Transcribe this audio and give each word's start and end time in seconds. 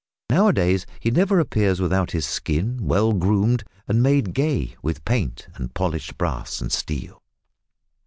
Now 0.31 0.47
a 0.47 0.53
days 0.53 0.87
he 0.99 1.11
never 1.11 1.39
appears 1.39 1.79
without 1.79 2.09
his 2.09 2.25
skin 2.25 2.79
well 2.87 3.13
groomed 3.13 3.63
and 3.87 4.01
made 4.01 4.33
gay 4.33 4.75
with 4.81 5.05
paint 5.05 5.47
and 5.53 5.71
polished 5.75 6.17
brass 6.17 6.59
and 6.59 6.71
steel. 6.71 7.21